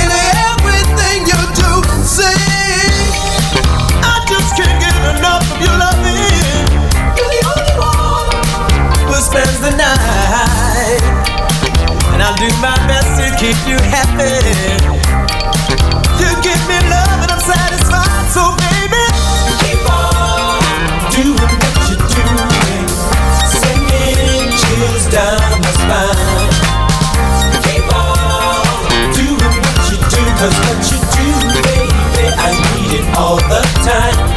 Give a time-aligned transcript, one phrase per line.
[0.00, 0.08] in
[0.50, 1.72] everything you do.
[4.04, 6.66] I just can't get enough of your loving.
[7.16, 8.28] You're the only one
[9.08, 10.51] who spends the night,
[12.22, 14.38] I'll do my best to keep you happy.
[16.22, 19.04] You give me love and I'm satisfied, so baby,
[19.58, 20.62] keep on
[21.10, 22.86] doing what you're doing,
[23.50, 26.54] sending chills down my spine.
[27.66, 28.62] Keep on
[29.18, 31.26] doing what you do, 'cause what you do,
[31.66, 34.31] baby, I need it all the time.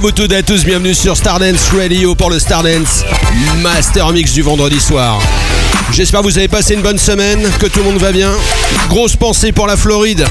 [0.00, 3.04] Toutes et à tous, bienvenue sur Stardance Radio pour le Stardance
[3.62, 5.20] Master Mix du vendredi soir.
[5.92, 8.32] J'espère que vous avez passé une bonne semaine, que tout le monde va bien.
[8.88, 10.26] Grosse pensée pour la Floride.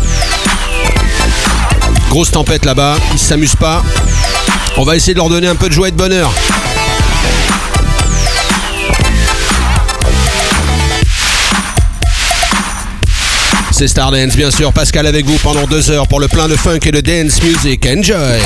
[2.10, 3.84] Grosse tempête là-bas, ils s'amusent pas.
[4.76, 6.32] On va essayer de leur donner un peu de joie et de bonheur.
[13.72, 14.74] C'est Stardance, bien sûr.
[14.74, 17.86] Pascal avec vous pendant deux heures pour le plein de funk et de dance music.
[17.86, 18.40] Enjoy!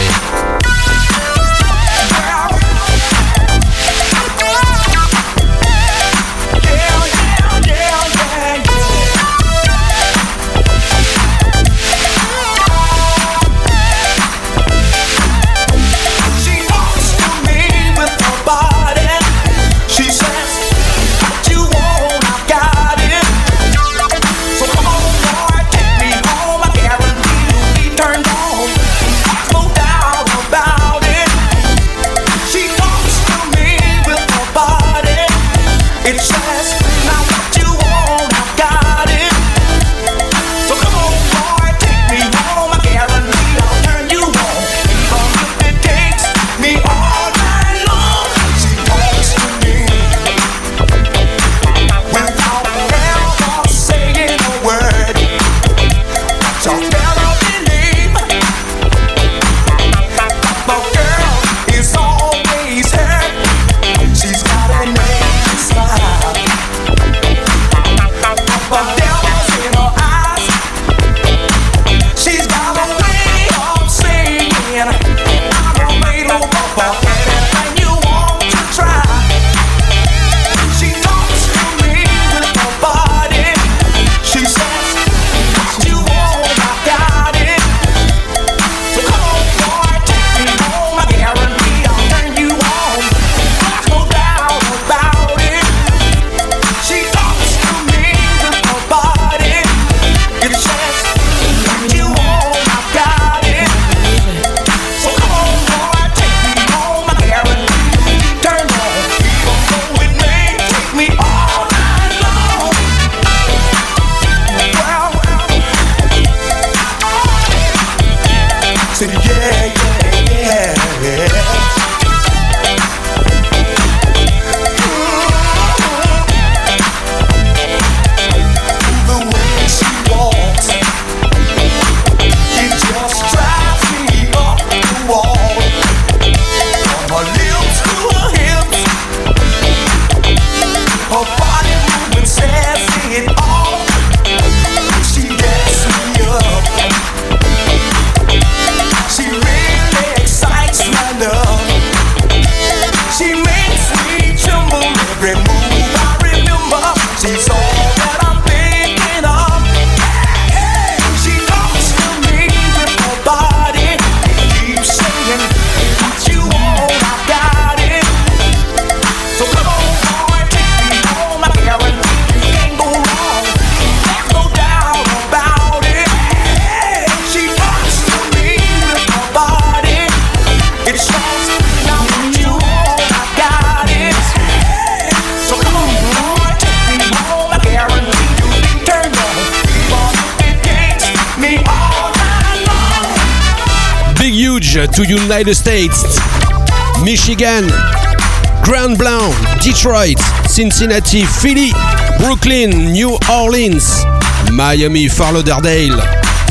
[199.83, 201.73] Detroit, Cincinnati, Philly,
[202.17, 204.05] Brooklyn, New Orleans,
[204.53, 206.01] Miami, Fort Lauderdale,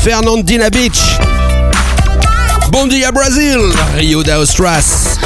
[0.02, 1.16] Fernandina Beach,
[2.70, 5.18] Bondia, Brazil, Rio de Austras,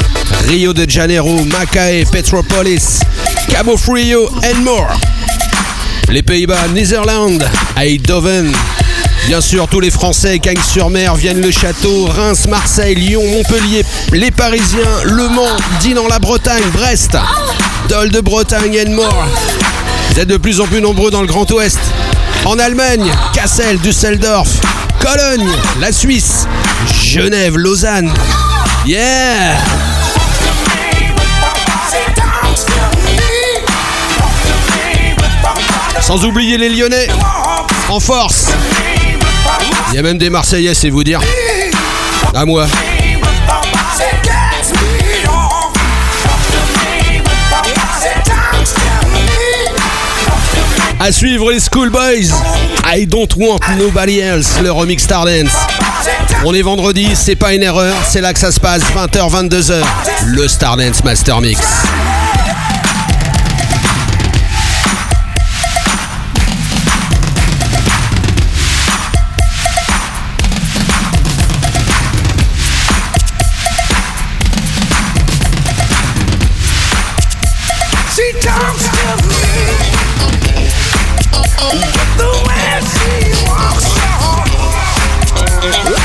[0.47, 3.01] Rio de Janeiro, Macaé, Petropolis,
[3.49, 4.87] Cabo Frio and more.
[6.07, 7.43] Les Pays-Bas, Netherlands,
[7.75, 8.53] Eindhoven.
[9.27, 13.83] Bien sûr, tous les Français, Cagnes-sur-Mer, Viennent le Château, Reims, Marseille, Lyon, Montpellier,
[14.13, 17.17] les Parisiens, Le Mans, Dinan, la Bretagne, Brest,
[17.87, 19.25] De Bretagne and more.
[20.11, 21.79] Vous êtes de plus en plus nombreux dans le Grand Ouest.
[22.45, 24.49] En Allemagne, Kassel, Düsseldorf,
[24.99, 25.47] Cologne,
[25.79, 26.47] la Suisse,
[27.01, 28.11] Genève, Lausanne.
[28.85, 29.57] Yeah!
[36.01, 37.07] Sans oublier les Lyonnais,
[37.89, 38.49] en force.
[39.89, 41.21] Il y a même des Marseillais, c'est vous dire.
[42.35, 42.67] À moi.
[50.99, 52.31] À suivre les Schoolboys.
[52.85, 55.51] I don't want nobody else, le remix Stardance.
[56.43, 59.75] On est vendredi, c'est pas une erreur, c'est là que ça se passe, 20h, 22h.
[60.25, 61.86] Le Stardance Master Mix.
[85.59, 85.96] Yeah.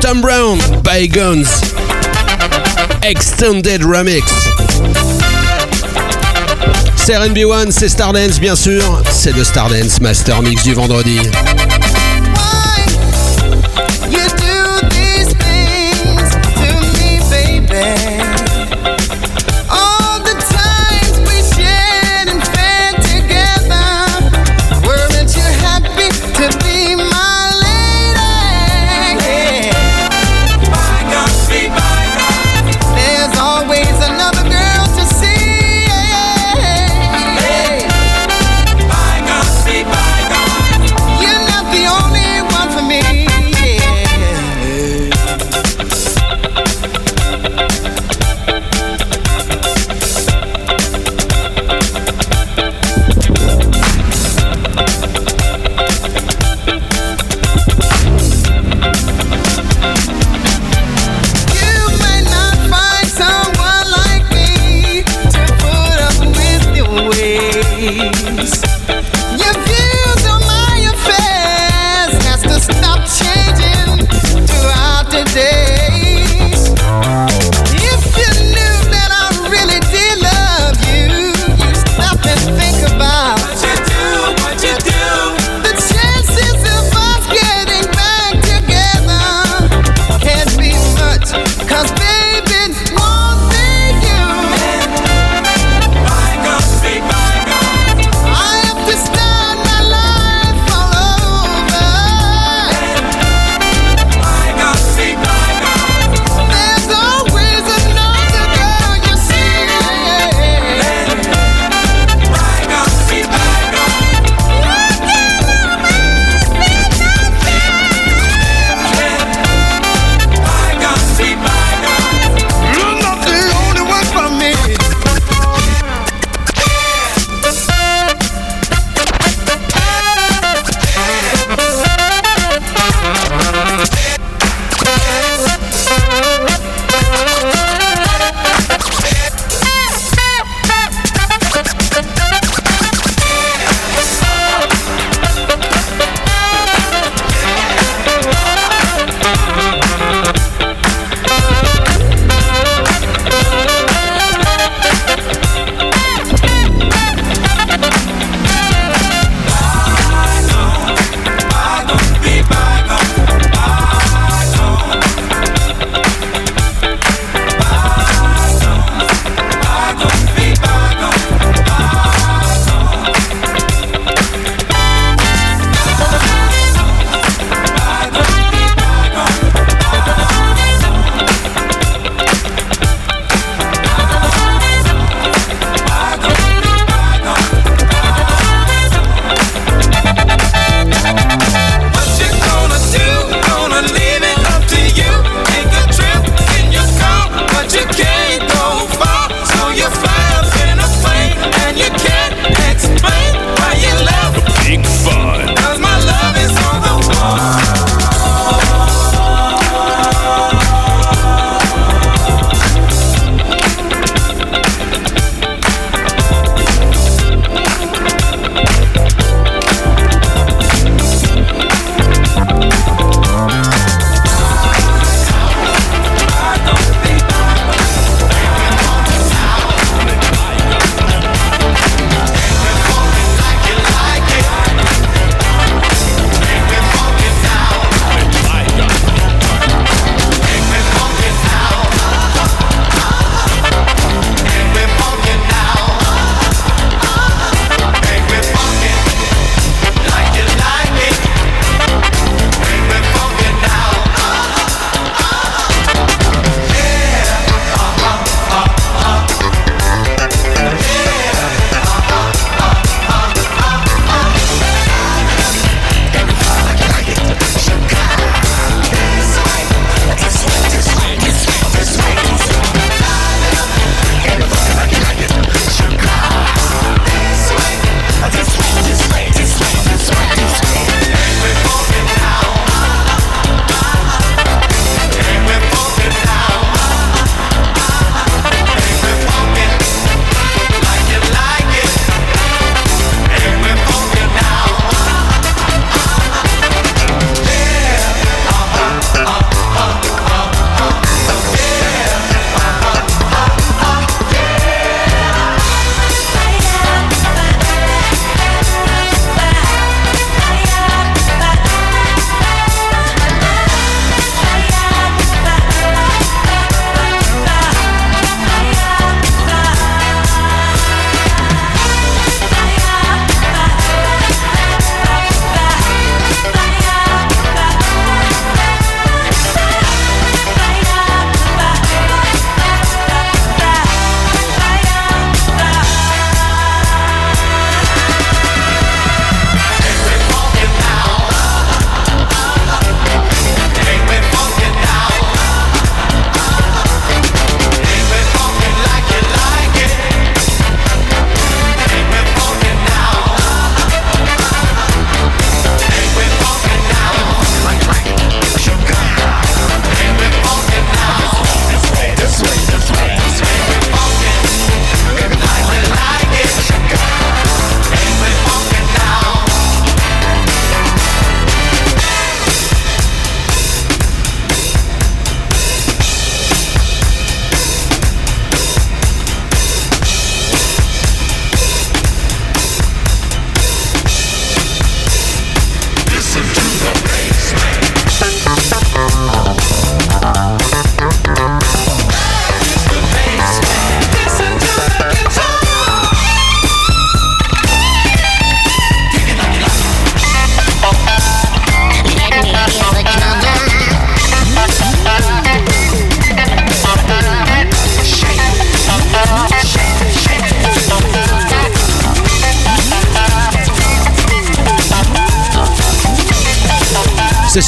[0.00, 1.46] Tom Brown, Bygones.
[3.02, 4.24] Extended Remix.
[6.96, 11.20] C'est RB1, c'est Stardance bien sûr, c'est le Stardance Master Mix du vendredi.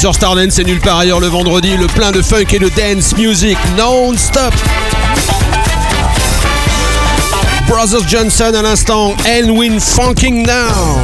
[0.03, 3.15] sur Stardance et nulle part ailleurs le vendredi, le plein de funk et de dance
[3.15, 4.53] music non-stop.
[7.69, 10.99] Brothers Johnson à l'instant, Elwin Funking Now.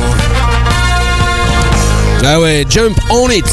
[2.25, 3.45] Ah ouais, jump on it.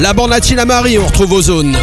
[0.00, 1.76] La bande latine à Marie, on retrouve aux zones.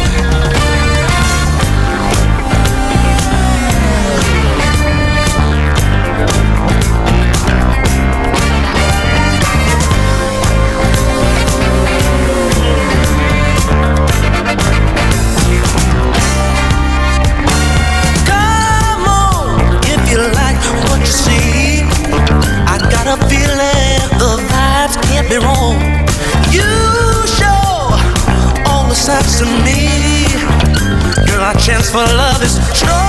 [32.18, 33.07] love is strong.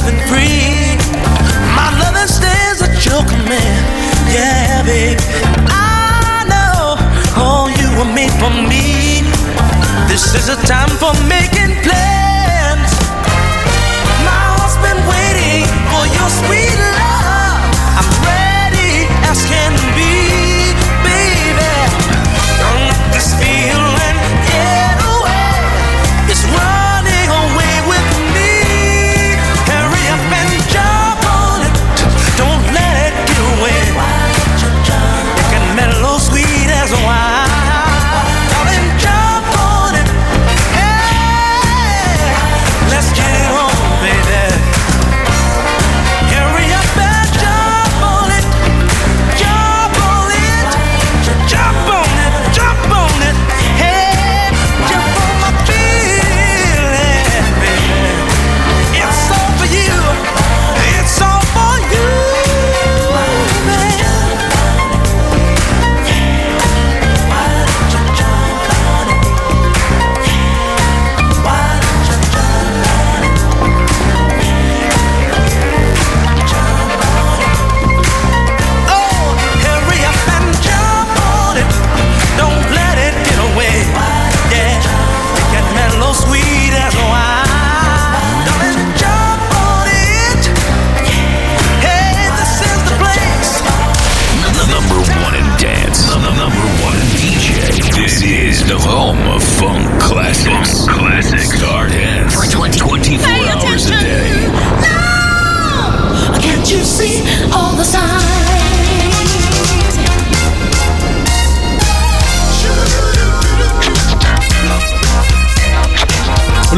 [0.00, 0.96] love and free.
[1.76, 3.84] My loving stands at your command.
[4.32, 5.18] Yeah, babe.
[5.68, 6.96] I know
[7.36, 9.22] all you were made for me.
[10.08, 12.90] This is a time for making plans.
[14.26, 16.69] My heart's been waiting for your sweet.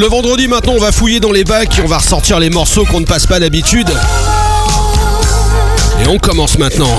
[0.03, 2.99] Le vendredi maintenant on va fouiller dans les bacs on va ressortir les morceaux qu'on
[2.99, 3.88] ne passe pas d'habitude.
[6.03, 6.91] Et on commence maintenant.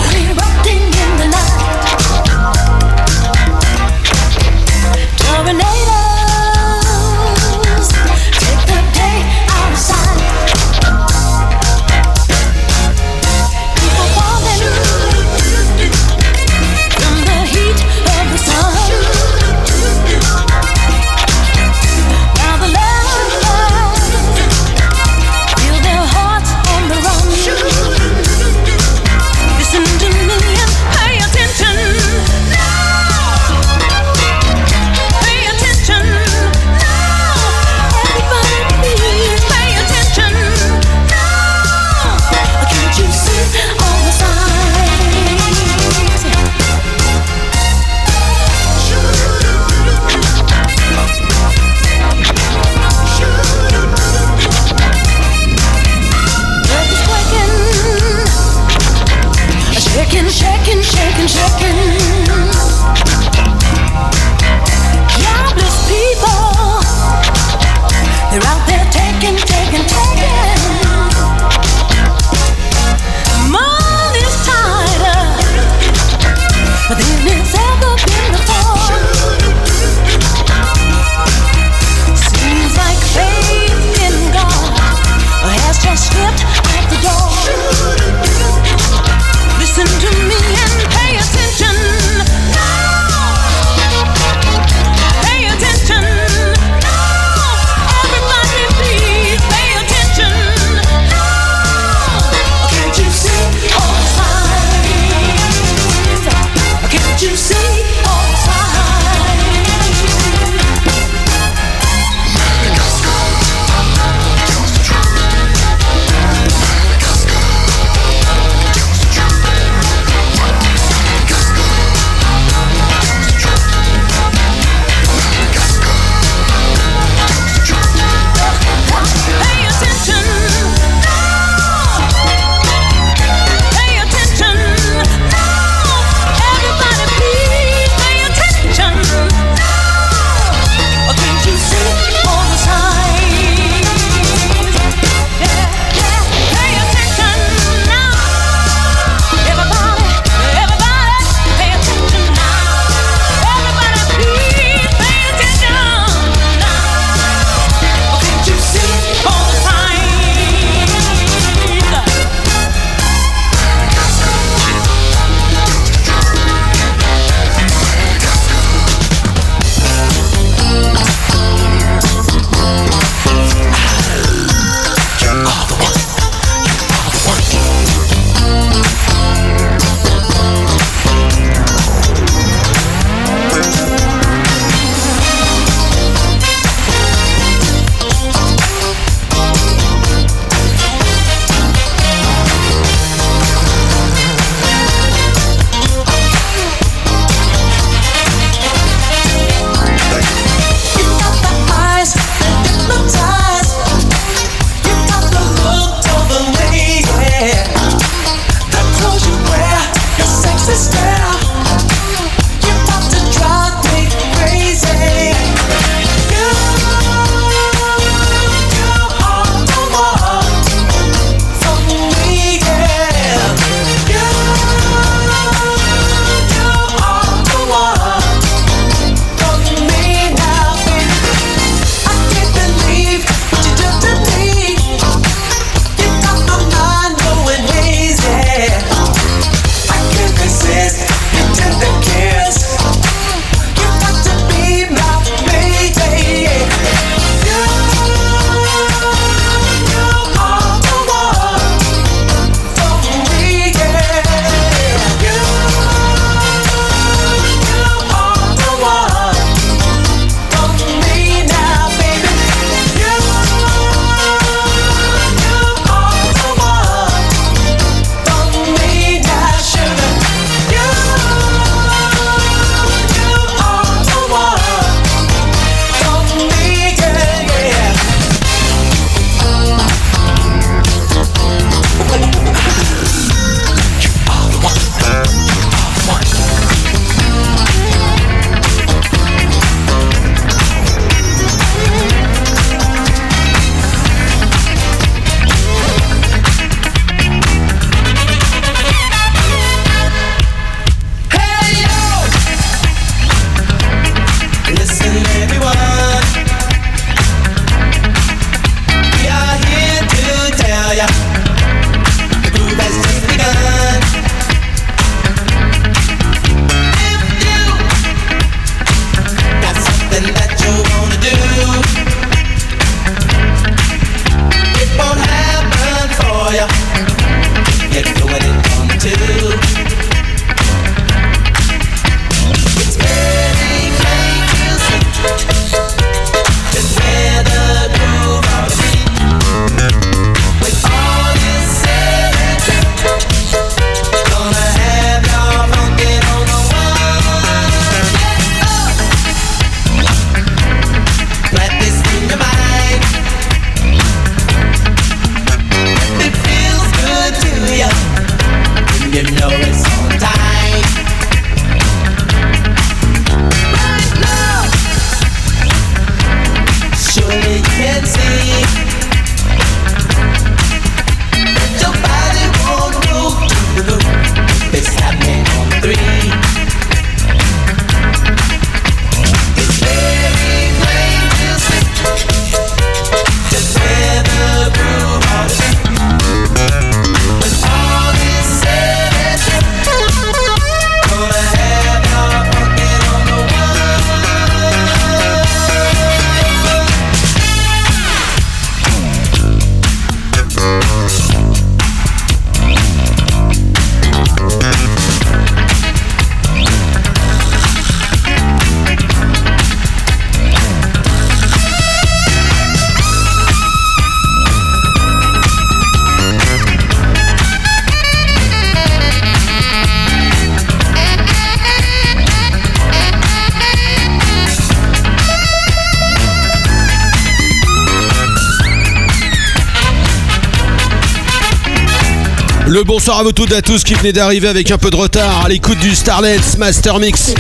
[432.85, 435.45] Bonsoir à vous toutes et à tous qui venez d'arriver avec un peu de retard
[435.45, 437.33] à l'écoute du Starlets Master Mix.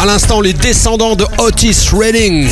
[0.00, 2.48] À l'instant, les descendants de Otis Redding.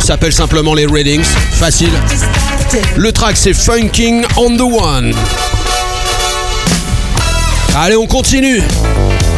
[0.00, 1.24] S'appelle simplement les Reddings.
[1.52, 1.90] Facile.
[2.96, 5.12] Le track c'est Funking on the One.
[7.76, 8.62] Allez, on continue.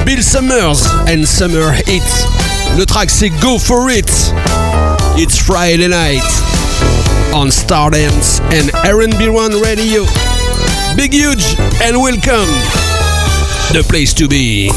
[0.07, 2.03] Bill Summers and Summer Hit.
[2.77, 4.33] Le track c'est Go for It.
[5.17, 6.23] It's Friday night
[7.33, 10.05] on Stardance and R&B One Radio.
[10.97, 12.51] Big huge and welcome.
[13.73, 14.71] The place to be.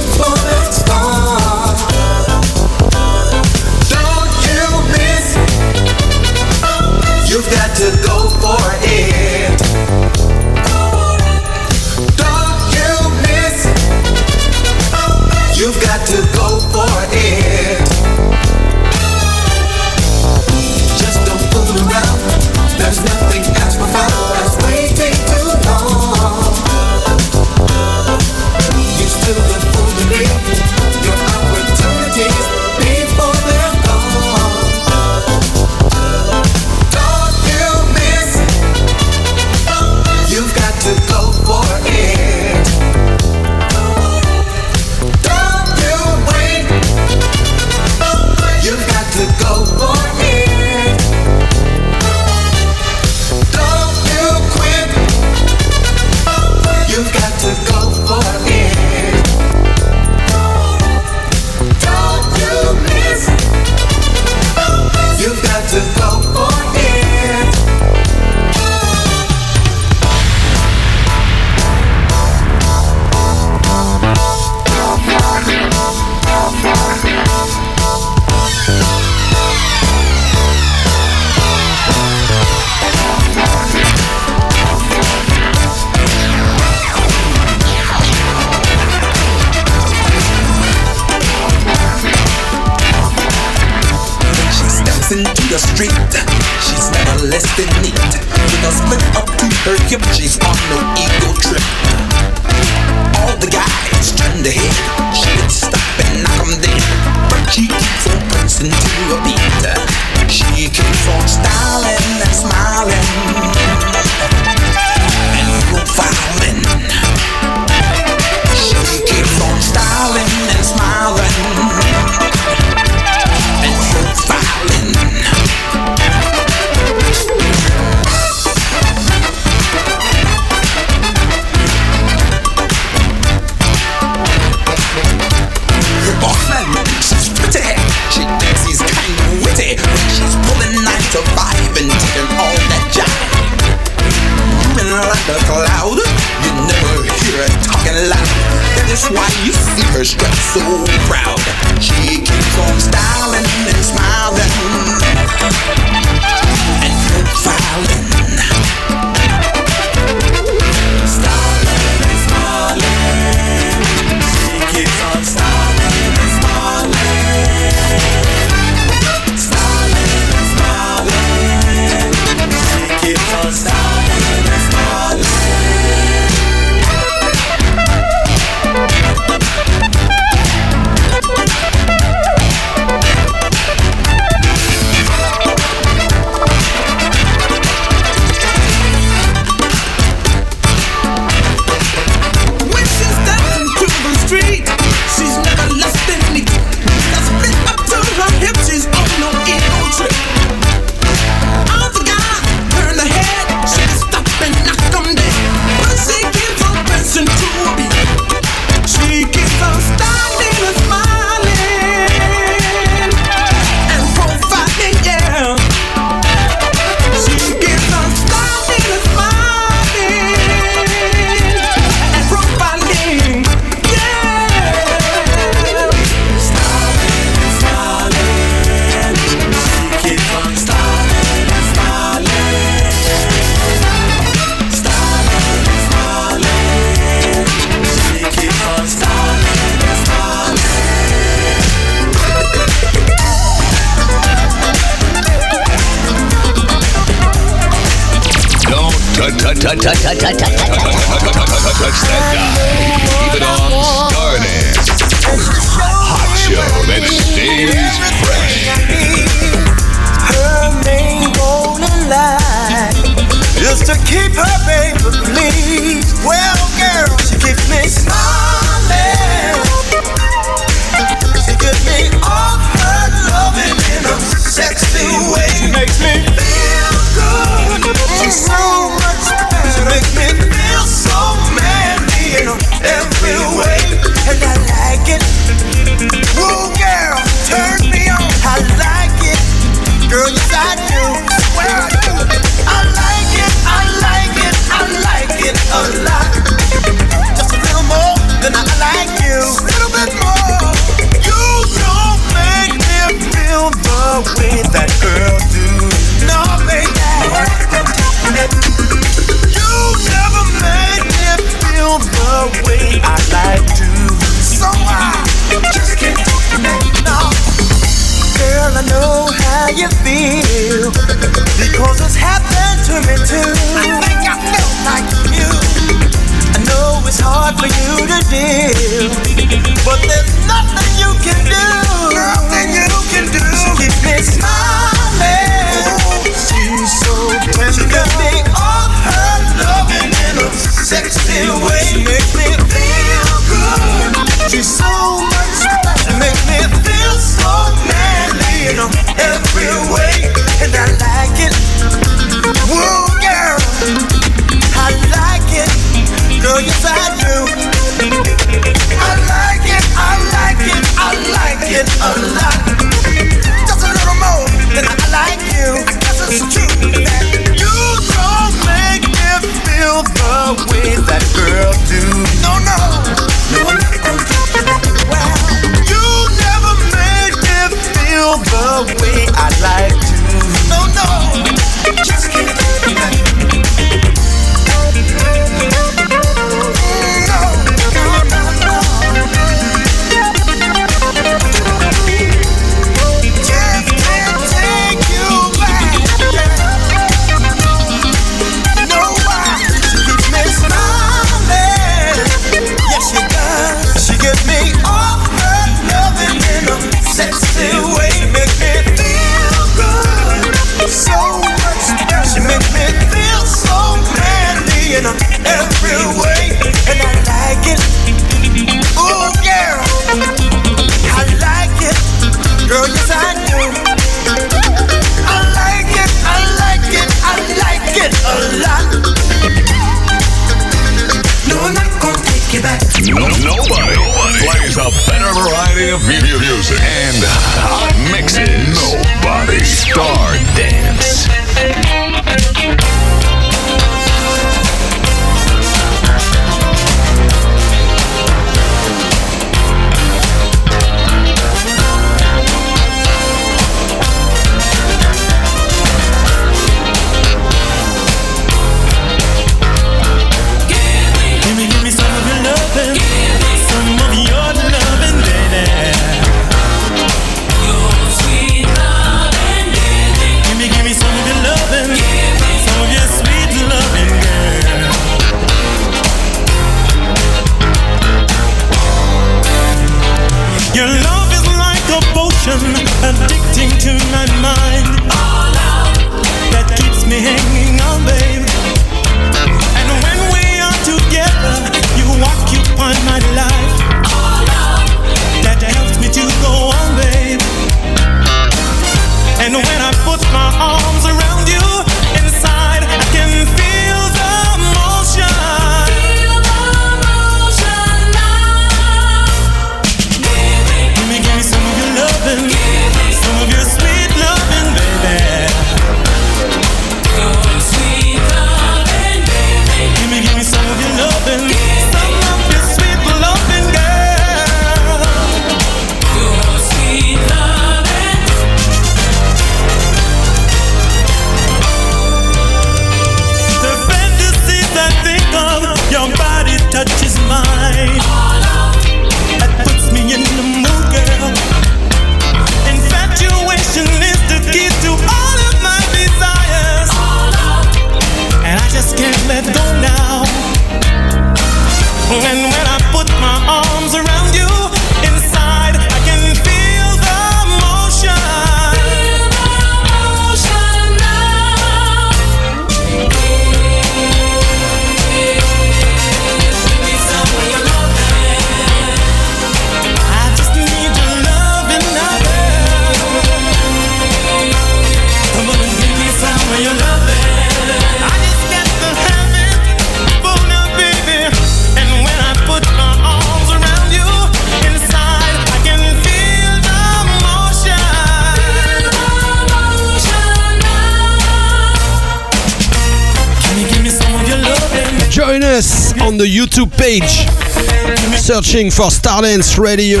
[598.50, 600.00] searching for Stardance Radio.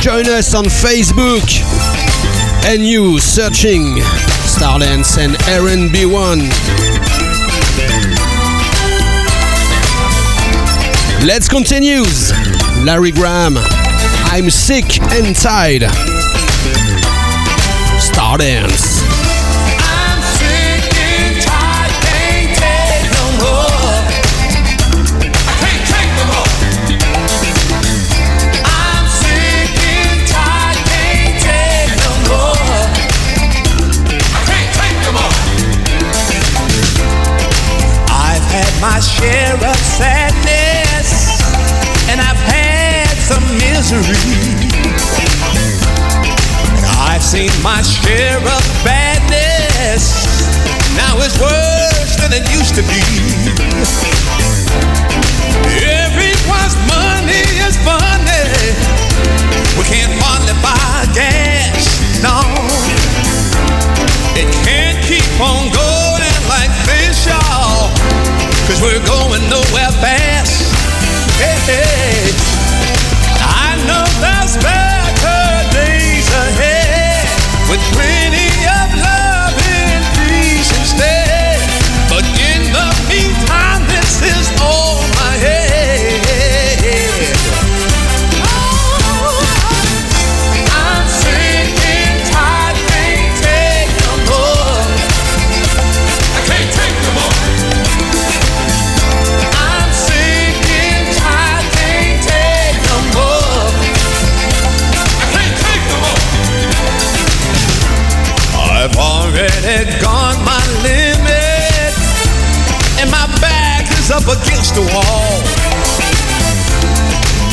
[0.00, 1.42] Join us on Facebook
[2.64, 3.96] and you searching
[4.46, 6.48] Stardance and RNB1.
[11.26, 12.04] Let's continue.
[12.84, 15.82] Larry Graham, I'm sick and tired.
[17.98, 18.89] Stardance.
[39.00, 41.40] my share of sadness,
[42.12, 44.12] and I've had some misery.
[46.76, 50.04] And I've seen my share of badness.
[51.00, 53.00] Now it's worse than it used to be.
[55.80, 58.44] Everyone's money is funny.
[59.80, 62.36] We can't hardly buy gas, no.
[64.36, 67.39] It can't keep on going like this,
[68.70, 70.72] Cause we're going nowhere fast.
[71.40, 72.19] Hey, hey.
[109.70, 111.94] had gone my limit,
[112.98, 115.38] and my back is up against the wall.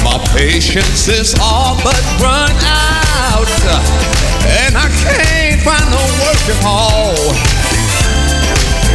[0.02, 3.46] My patience is all but run out,
[4.50, 7.14] and I can't find no work at all.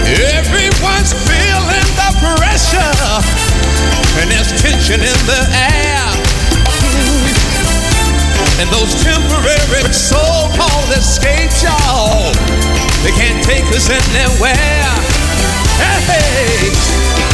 [0.02, 3.06] Everyone's feeling the pressure,
[4.18, 6.21] and there's tension in the air.
[8.60, 12.32] And those temporary so-called escapes, y'all,
[13.02, 14.54] they can't take us anywhere.
[15.78, 17.31] Hey!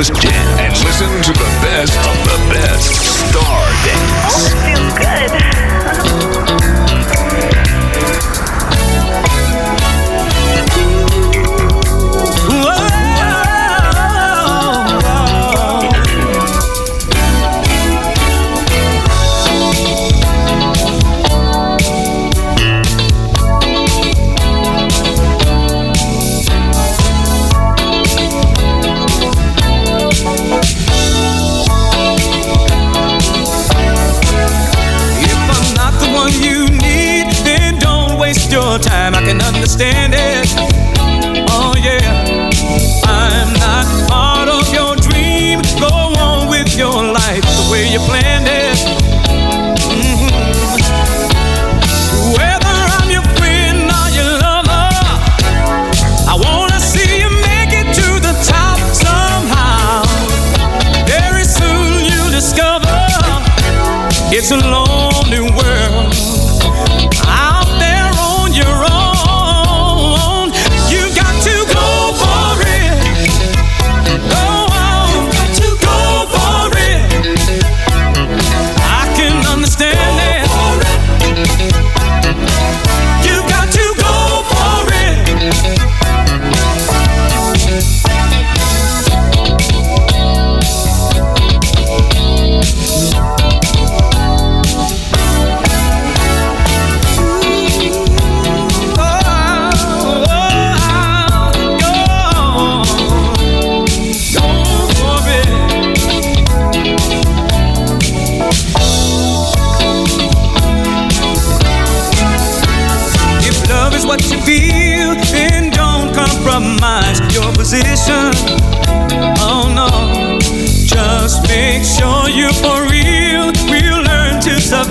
[0.00, 2.09] and listen to the best
[39.80, 40.09] understand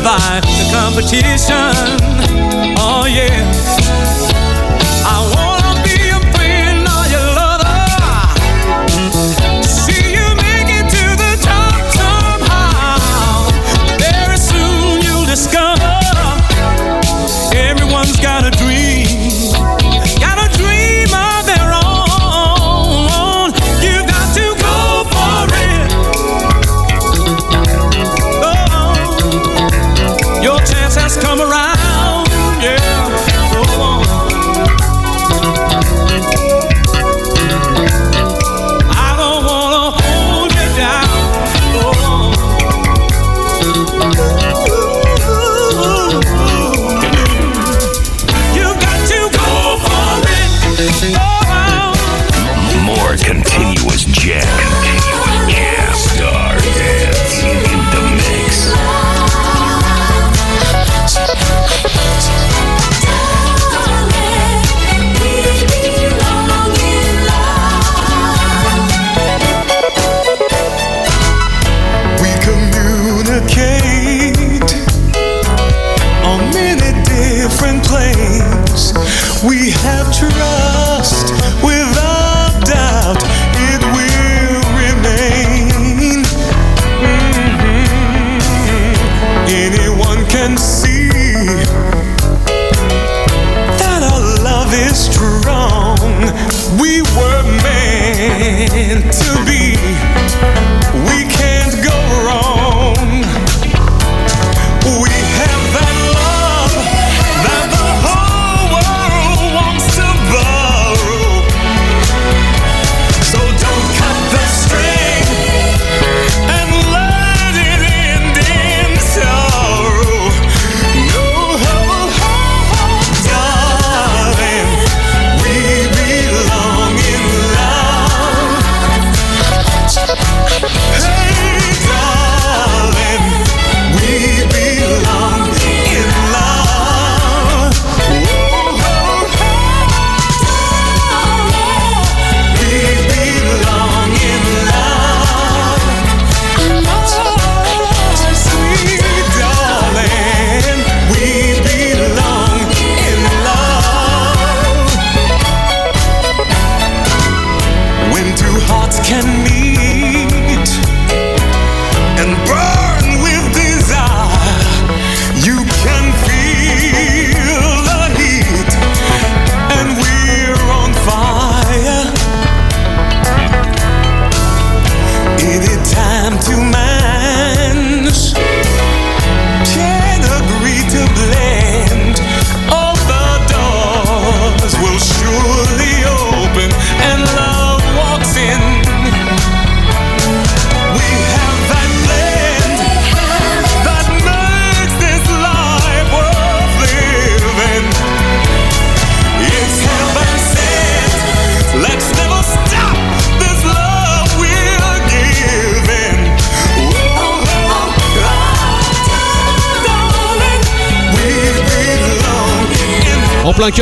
[0.04, 1.99] by the competition.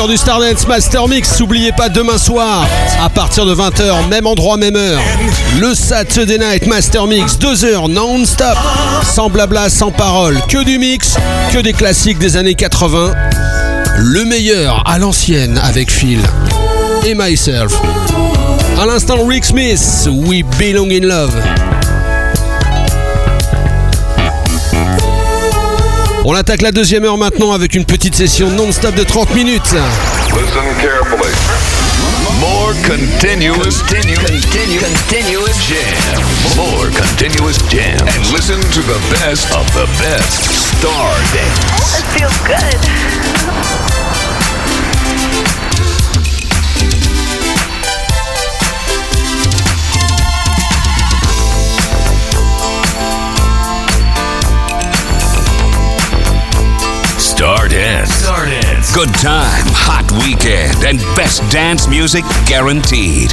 [0.08, 2.66] Du Stardance Master Mix, n'oubliez pas demain soir,
[3.04, 5.02] à partir de 20h, même endroit, même heure,
[5.60, 8.58] le Saturday Night Master Mix, 2 heures non-stop,
[9.04, 11.18] sans blabla, sans parole, que du mix,
[11.52, 13.14] que des classiques des années 80,
[13.98, 16.20] le meilleur à l'ancienne avec Phil
[17.06, 17.74] et myself.
[18.80, 21.36] À l'instant, Rick Smith, We Belong in Love.
[26.30, 29.74] On attaque la deuxième heure maintenant avec une petite session non-stop de 30 minutes.
[30.36, 31.32] Listen carefully.
[32.42, 36.22] More continuous, continue, continue, continuous jam.
[36.58, 38.06] More continuous jam.
[38.10, 40.68] And listen to the best of the best.
[40.80, 41.98] Star Dance.
[41.98, 43.77] It feels good.
[57.38, 58.12] Star Dance.
[58.16, 58.96] Star Dance.
[58.96, 63.30] Good time, hot weekend, and best dance music guaranteed.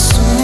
[0.00, 0.39] Soon.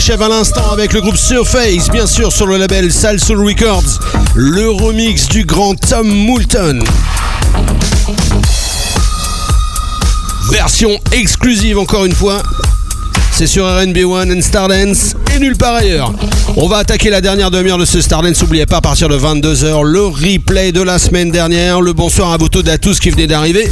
[0.00, 4.00] S'achèvent à l'instant avec le groupe Surface, bien sûr sur le label Salsoul Records,
[4.34, 6.82] le remix du grand Tom Moulton.
[10.50, 12.42] Version exclusive encore une fois.
[13.30, 16.12] C'est sur RNB1 and Stardance et nulle part ailleurs.
[16.56, 18.42] On va attaquer la dernière demi-heure de ce Stardance.
[18.42, 21.80] N'oubliez pas, à partir de 22h, le replay de la semaine dernière.
[21.80, 23.70] Le bonsoir à vous tous à tous qui venaient d'arriver.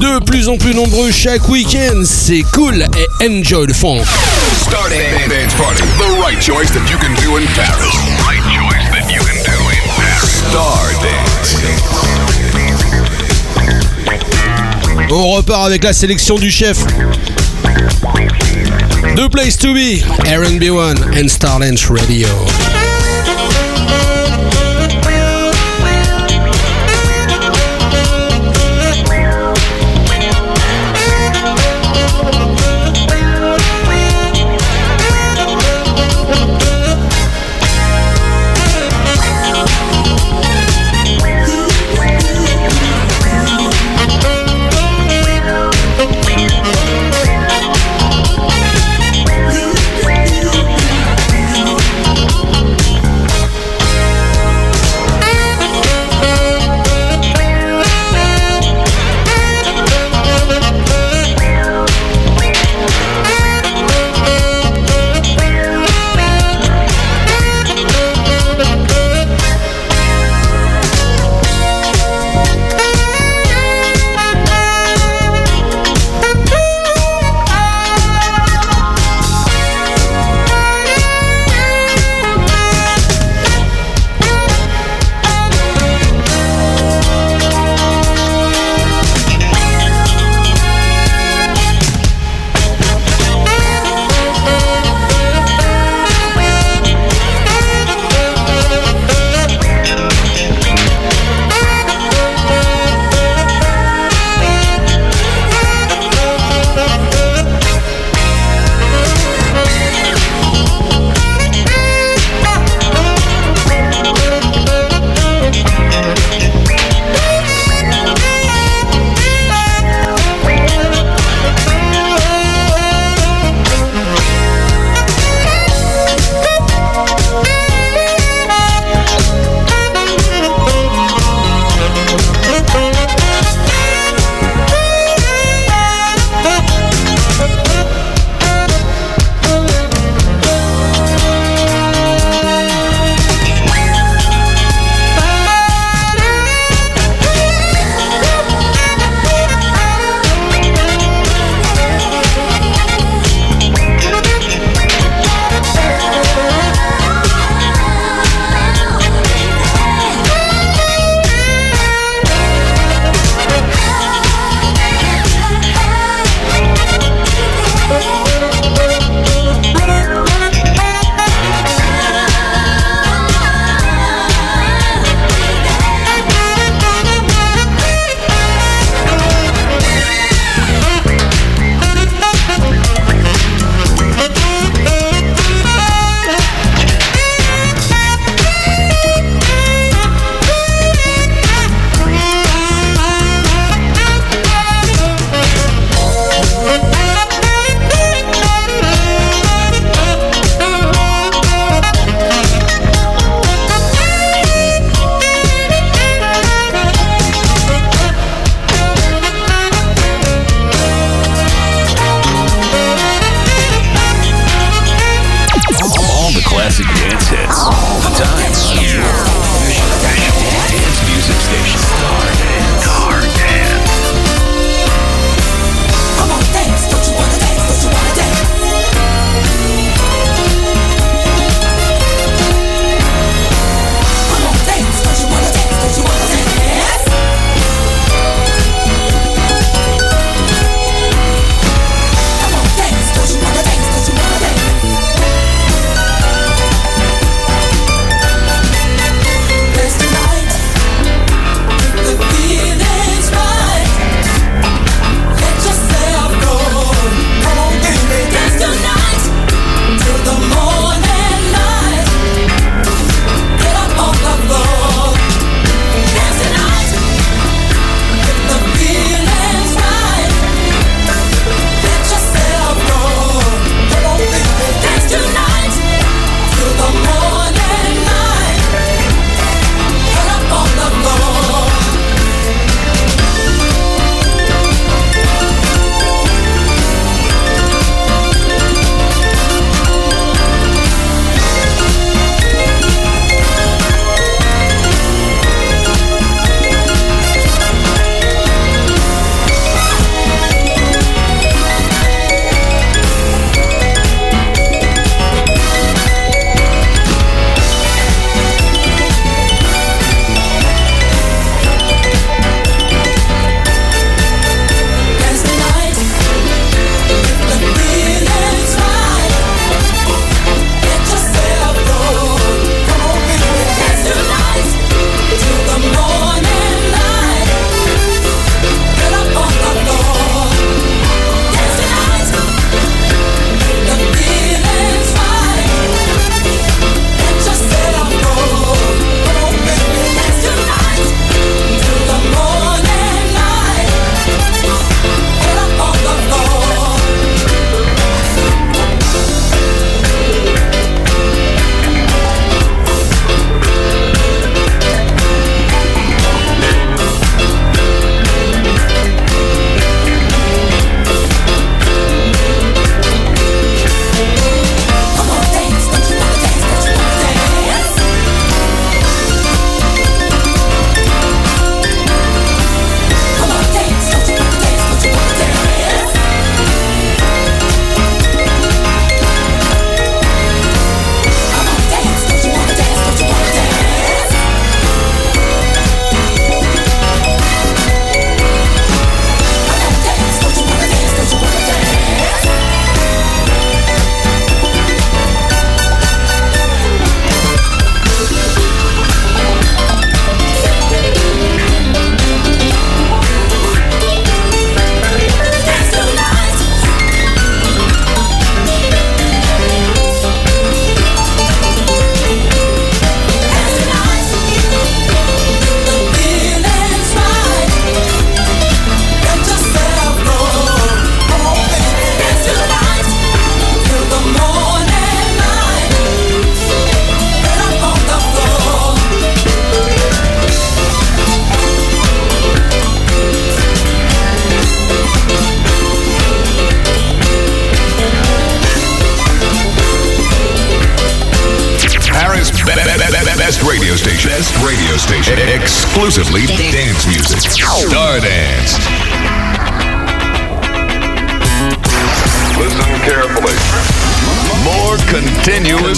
[0.00, 2.02] De plus en plus nombreux chaque week-end.
[2.04, 2.84] C'est cool
[3.20, 4.02] et enjoy le funk.
[4.66, 5.82] Stardance Dance Party.
[5.98, 7.86] The right choice that you can do in Paris.
[8.26, 10.42] right choice that you can do in Paris.
[10.42, 11.54] Stardance.
[15.12, 16.78] On repart avec la sélection du chef.
[19.14, 22.28] The place to be, RB1 and Starlens Radio.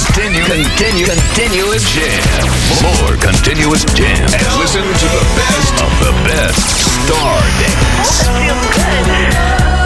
[0.06, 2.22] Continue, continue, continuous jam.
[2.82, 4.28] More continuous jam.
[4.30, 6.62] And listen to the best of the best.
[7.06, 8.22] Star Dance.
[8.22, 9.77] Oh, that feels good.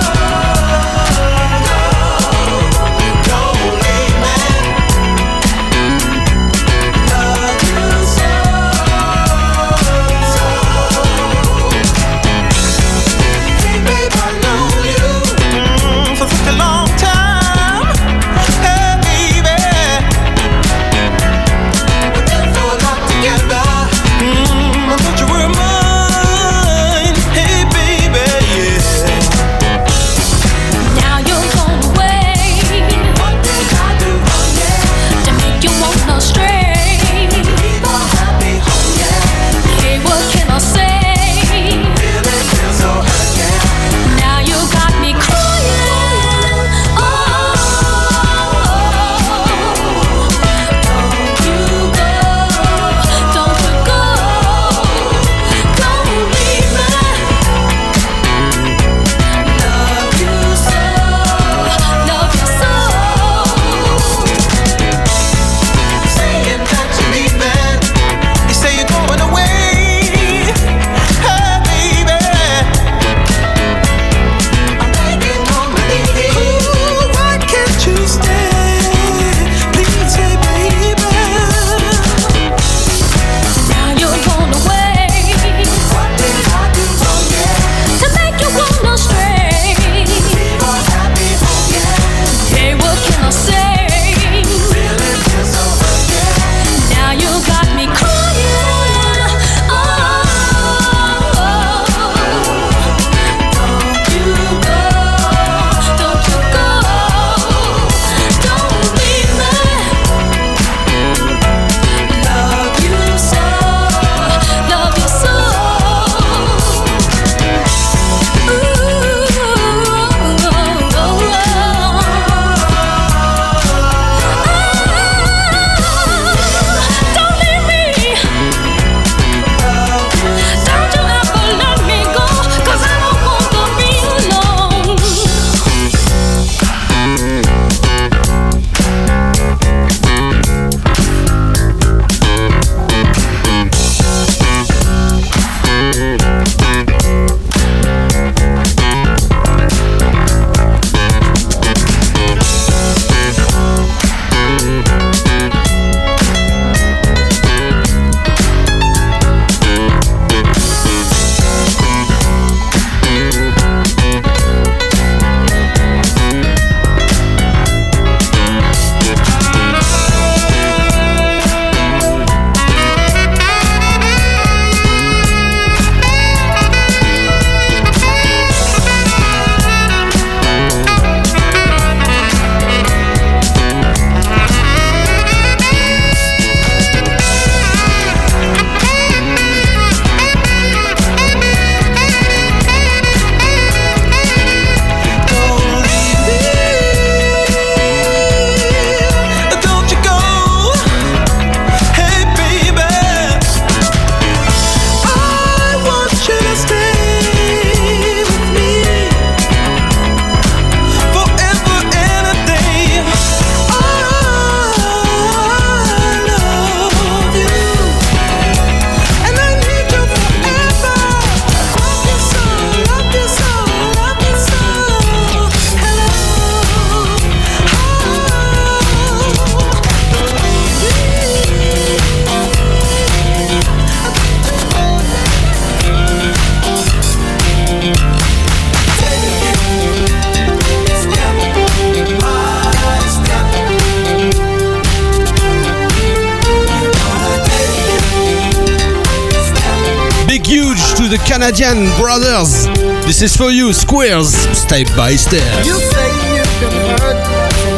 [251.43, 252.71] Canadian brothers.
[253.03, 255.43] This is for you, Squares, step by step.
[255.67, 256.71] You say you've been
[257.03, 257.19] hurt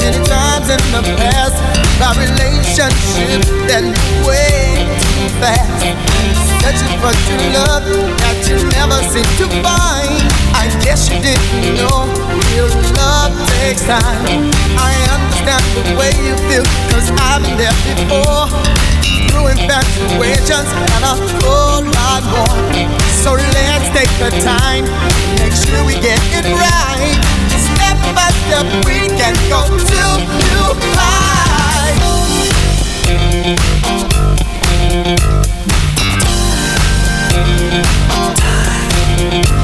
[0.05, 1.57] many times in the past
[1.97, 3.89] by relationships that
[4.21, 5.81] way too fast.
[7.01, 7.17] For
[7.57, 7.89] love
[8.21, 10.13] that you never seem to find.
[10.53, 12.05] I guess you didn't know
[12.53, 12.69] real
[13.01, 13.33] love
[13.65, 14.45] takes time.
[14.77, 18.45] I understand the way you feel, cause I've been there before.
[19.33, 23.04] Through infatuations and a whole lot more.
[23.25, 24.85] So let's take the time,
[25.41, 27.25] make sure we get it right.
[27.57, 30.75] Step by step, we can go to new
[39.35, 39.64] Let's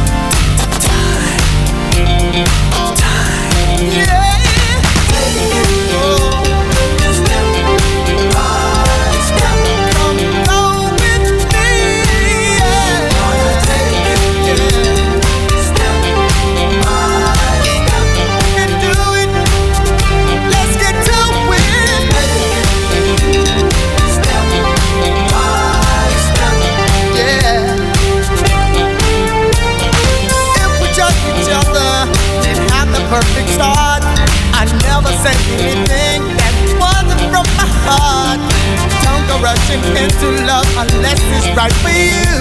[39.70, 42.34] rushing into love unless it's right for you.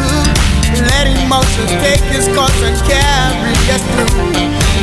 [0.85, 4.33] Let emotions take its course and carry us through.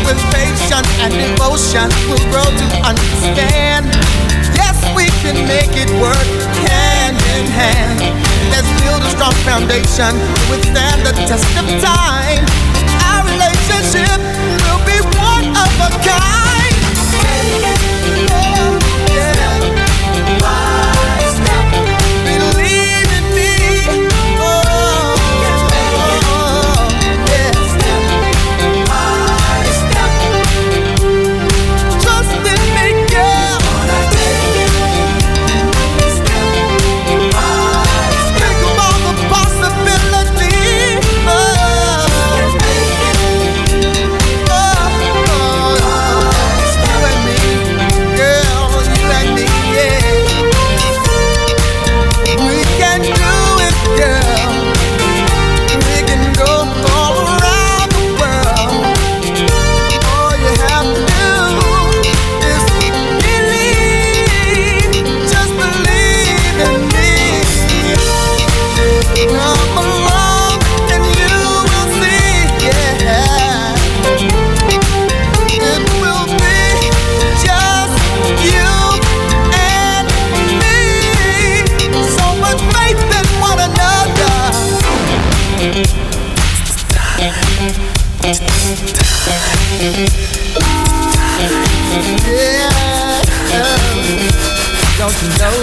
[0.06, 3.86] With patience and devotion, we'll grow to understand.
[4.54, 6.28] Yes, we can make it work
[6.70, 8.00] hand in hand.
[8.50, 12.44] Let's build a strong foundation to withstand the test of time.
[13.10, 14.18] Our relationship
[14.62, 16.35] will be one of a kind.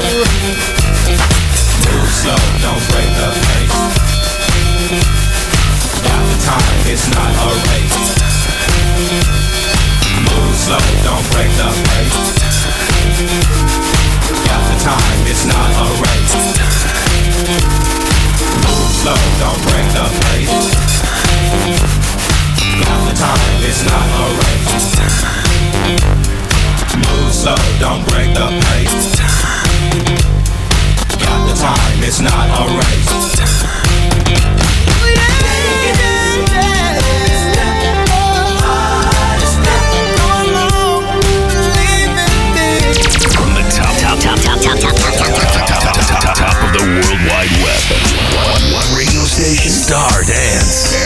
[0.04, 0.20] Move
[2.12, 3.72] slow, don't break the pace.
[6.04, 8.04] Got the time, it's not a race.
[10.28, 12.20] Move slow, don't break the pace.
[14.44, 16.36] Got the time, it's not a race.
[18.60, 20.68] Move slow, don't break the pace.
[22.84, 25.53] Got the time, it's not a race
[27.44, 29.20] slow, don't break the pace.
[31.20, 33.12] Got the time, it's not a race.
[46.40, 47.82] Top of the World Wide Web.
[48.72, 51.03] One radio station, Stardance.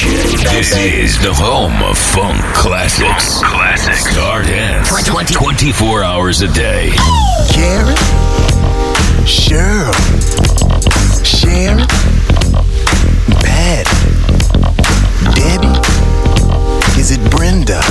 [0.00, 3.42] This is the home of funk classics.
[3.42, 4.06] Classics.
[4.06, 5.04] Stardance.
[5.32, 6.90] 24 hours a day.
[7.50, 7.96] Karen,
[9.26, 9.92] Cheryl,
[11.26, 11.84] Sharon,
[13.42, 13.86] Pat,
[15.34, 15.74] Debbie,
[17.00, 17.82] is it Brenda,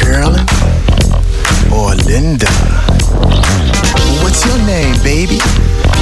[0.00, 0.48] Carolyn,
[1.70, 2.48] or Linda?
[4.22, 5.40] What's your name, baby?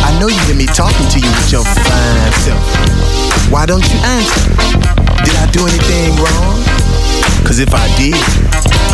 [0.07, 3.32] I know you hear me talking to you with your fine self.
[3.53, 4.49] Why don't you answer?
[5.25, 6.65] Did I do anything wrong?
[7.45, 8.17] Cause if I did,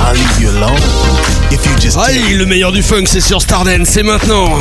[0.03, 0.83] I'll leave you alone.
[1.53, 4.59] If you just Aïe, le meilleur du funk, c'est sur Stardance, c'est maintenant.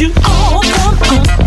[0.00, 1.43] you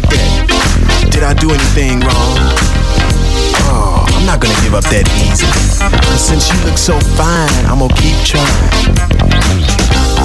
[0.00, 1.08] like that?
[1.12, 2.36] Did I do anything wrong?
[3.68, 5.46] Oh, I'm not gonna give up that easy.
[5.80, 8.96] But since you look so fine, I'm gonna keep trying.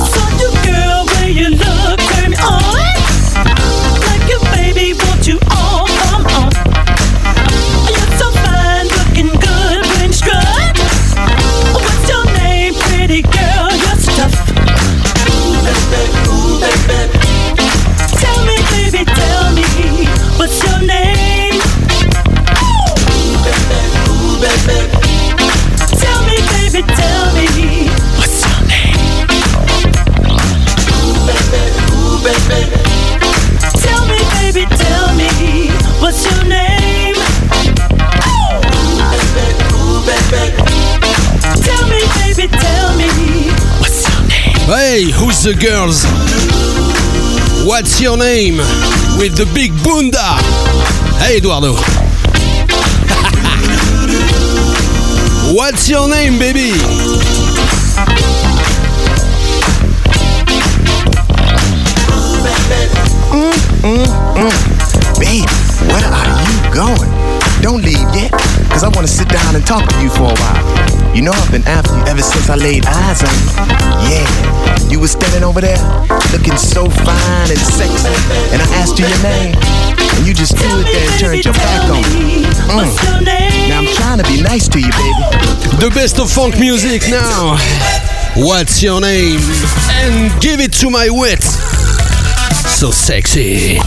[0.08, 2.85] Saw you, girl, where you look turn on.
[44.66, 46.04] Hey, who's the girls?
[47.68, 48.58] What's your name?
[49.16, 50.42] With the big bunda.
[51.22, 51.74] Hey, Eduardo.
[55.54, 56.72] What's your name, baby?
[63.30, 63.54] Mm,
[63.86, 64.54] mm, mm.
[65.20, 65.46] Babe,
[65.94, 67.12] where are you going?
[67.62, 68.32] Don't leave yet,
[68.72, 70.95] cause I wanna sit down and talk to you for a while.
[71.16, 74.12] You know I've been after you ever since I laid eyes on you.
[74.12, 75.80] Yeah, you was standing over there,
[76.36, 78.12] looking so fine and sexy,
[78.52, 81.88] and I asked you your name, and you just stood there and turned your back
[81.88, 82.44] on me.
[82.68, 83.70] Mm.
[83.70, 85.80] Now I'm trying to be nice to you, baby.
[85.80, 87.56] The best of funk music now.
[88.36, 89.40] What's your name?
[90.04, 91.44] And give it to my wit.
[92.76, 93.80] So sexy.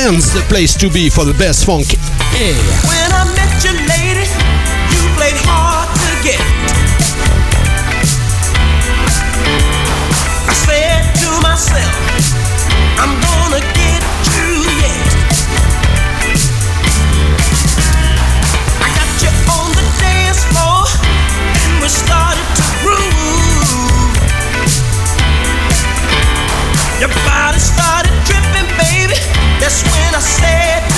[0.00, 1.92] The place to be for the best funk.
[2.32, 2.56] Yeah.
[2.88, 4.24] When I met you, lady,
[4.96, 6.40] you played hard to get.
[10.48, 11.92] I said to myself,
[12.96, 14.00] I'm gonna get
[14.40, 14.64] you.
[18.80, 20.88] I got you on the dance floor,
[21.60, 23.20] and we started to groove.
[29.60, 30.89] That's when I said.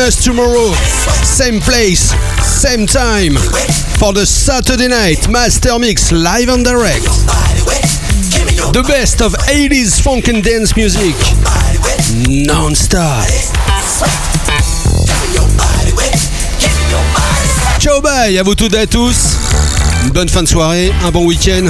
[0.00, 0.72] Tomorrow.
[1.22, 3.34] Same place, same time.
[3.98, 7.04] For the Saturday night Master Mix live and direct.
[8.72, 11.14] The best of 80s funk and dance music.
[12.26, 13.26] Non stop.
[17.78, 19.36] Ciao bye à vous toutes et à tous.
[20.04, 21.68] Une bonne fin de soirée, un bon week-end.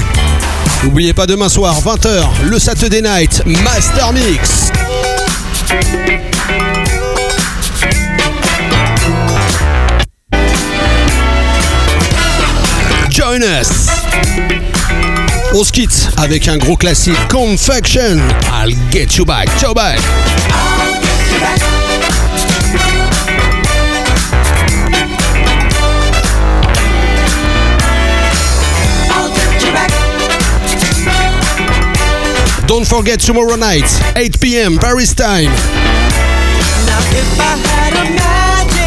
[0.84, 4.70] N'oubliez pas demain soir, 20h, le Saturday Night Master Mix.
[13.30, 13.86] Joinus.
[15.54, 18.18] On se quitte avec un gros classique Confection.
[18.52, 19.48] I'll get you back.
[19.56, 19.96] Ciao bye.
[32.66, 33.86] Don't forget tomorrow night,
[34.16, 34.76] 8 p.m.
[34.76, 35.52] Paris time.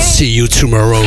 [0.02, 1.02] See you tomorrow.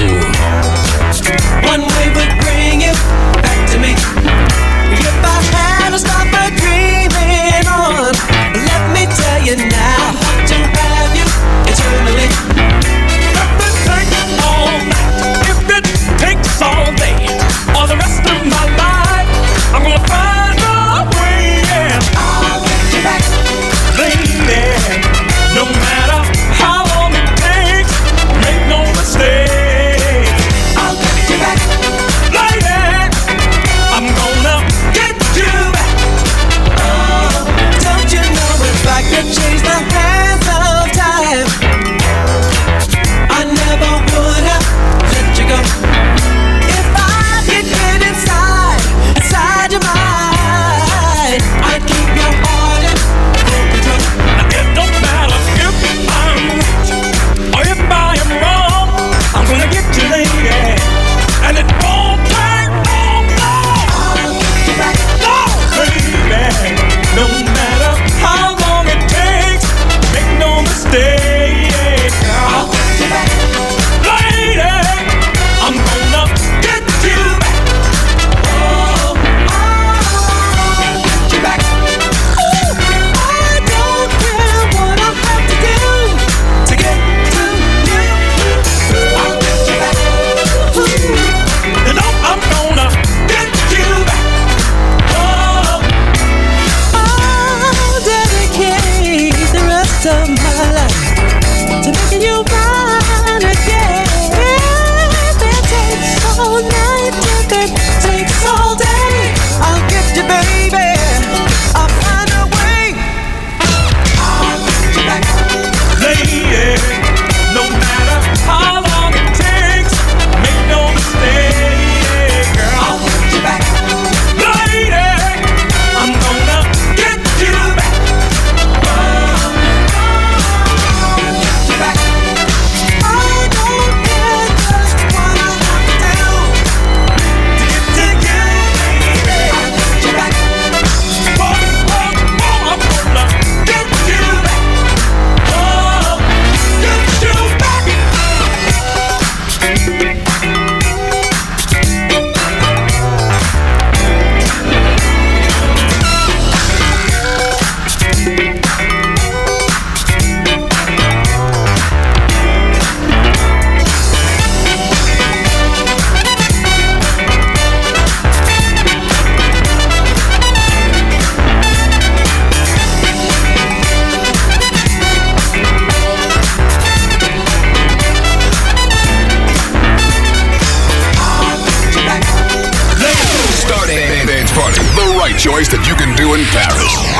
[185.38, 187.15] choice that you can do in Paris.